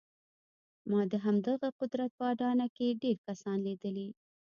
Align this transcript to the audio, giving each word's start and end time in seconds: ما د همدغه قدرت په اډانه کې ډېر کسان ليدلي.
ما 0.89 1.01
د 1.11 1.13
همدغه 1.25 1.69
قدرت 1.79 2.11
په 2.19 2.23
اډانه 2.33 2.67
کې 2.75 2.97
ډېر 3.03 3.17
کسان 3.27 3.57
ليدلي. 3.67 4.07